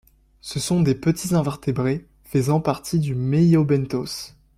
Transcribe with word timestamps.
Ce 0.41 0.59
sont 0.59 0.81
de 0.81 0.93
petits 0.93 1.35
invertébrés 1.35 2.07
faisant 2.23 2.59
partie 2.59 2.97
du 2.97 3.13
meiobenthos. 3.13 4.33